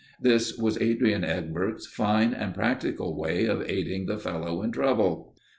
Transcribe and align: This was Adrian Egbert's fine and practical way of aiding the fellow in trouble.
This 0.19 0.57
was 0.57 0.81
Adrian 0.81 1.23
Egbert's 1.23 1.85
fine 1.85 2.33
and 2.33 2.55
practical 2.55 3.15
way 3.15 3.45
of 3.45 3.61
aiding 3.69 4.07
the 4.07 4.17
fellow 4.17 4.63
in 4.63 4.71
trouble. 4.71 5.35